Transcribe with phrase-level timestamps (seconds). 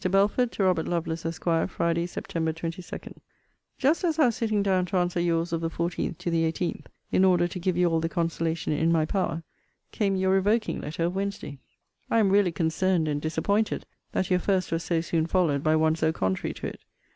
[0.09, 1.69] BELFORD, TO ROBERT LOVELACE, ESQ.
[1.69, 2.31] FRIDAY, SEPT.
[2.55, 3.21] 22.
[3.77, 6.85] Just as I was sitting down to answer your's of the 14th to the 18th,
[7.11, 9.43] in order to give you all the consolation in my power,
[9.91, 11.59] came your revoking letter of Wednesday.
[12.09, 15.95] I am really concerned and disappointed that your first was so soon followed by one
[15.95, 16.79] so contrary to it.